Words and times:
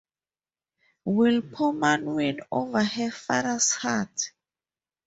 Will 1.05 1.43
Pournami 1.43 2.15
win 2.15 2.39
over 2.51 2.83
her 2.83 3.11
father’s 3.11 3.73
heart. 3.75 4.31